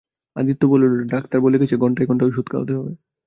আদিত্য 0.35 0.61
বললে, 0.67 0.87
ডাক্তার 1.13 1.39
বলে 1.41 1.57
গেছে 1.61 1.75
ঘণ্টায় 1.77 2.07
ঘণ্টায় 2.07 2.29
ওষুধ 2.29 2.45
খাওয়াতে 2.51 2.73
হবে। 2.77 2.91